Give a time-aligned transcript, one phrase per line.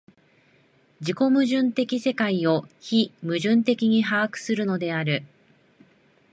[0.99, 5.23] 自己矛盾的世界を非矛盾的に把握するのである。